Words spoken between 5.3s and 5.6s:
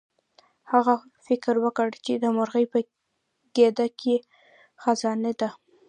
ده.